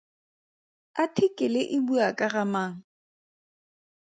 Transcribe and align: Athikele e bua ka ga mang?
Athikele 1.03 1.61
e 1.75 1.77
bua 1.85 2.07
ka 2.17 2.27
ga 2.33 2.43
mang? 2.53 2.75